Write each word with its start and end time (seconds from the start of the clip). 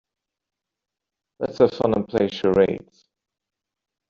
Let's 1.37 1.59
have 1.59 1.75
fun 1.75 1.93
and 1.93 2.07
play 2.07 2.27
charades. 2.27 3.07